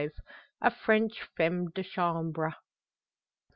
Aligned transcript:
A 0.63 0.71
FRENCH 0.71 1.21
FEMME 1.37 1.69
DE 1.75 1.83
CHAMBRE. 1.83 2.55